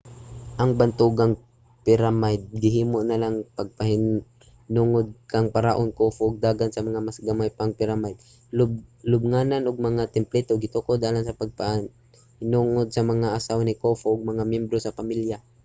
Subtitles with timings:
[0.61, 1.33] ang bantugang
[1.85, 7.75] piramide gihimo alang sa pagpahinungod kang paraon khufu ug daghan sa mga mas gamay nga
[7.79, 8.19] piramide
[9.11, 14.43] lubnganan ug mga templo gitukod alang sa pagpahinungod sa mga asawa ni khufu ug mga
[14.51, 15.37] miyembro sa pamilya